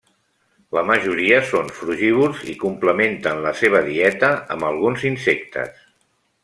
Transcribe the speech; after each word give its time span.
La 0.77 0.83
majoria 0.91 1.41
són 1.49 1.69
frugívors 1.81 2.41
i 2.55 2.57
complementen 2.65 3.45
la 3.47 3.53
seva 3.61 3.83
dieta 3.93 4.35
amb 4.57 4.69
alguns 4.71 5.09
insectes. 5.15 5.89